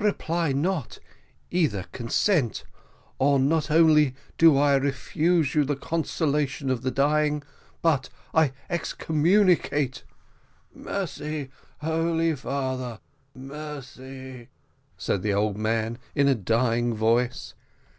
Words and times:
reply 0.00 0.52
not: 0.52 0.98
either 1.50 1.86
consent, 1.92 2.62
or 3.18 3.38
not 3.38 3.70
only 3.70 4.14
do 4.36 4.54
I 4.54 4.76
refuse 4.76 5.54
you 5.54 5.64
the 5.64 5.76
consolation 5.76 6.68
of 6.68 6.82
the 6.82 6.90
dying, 6.90 7.42
but 7.80 8.10
I 8.34 8.52
excommunicate" 8.68 10.04
"Mercy, 10.74 11.48
holy 11.78 12.34
father 12.36 13.00
mercy!" 13.34 14.48
said 14.98 15.22
the 15.22 15.32
old 15.32 15.56
man, 15.56 15.96
in 16.14 16.28
a 16.28 16.34
dying 16.34 16.92
voice. 16.94 17.54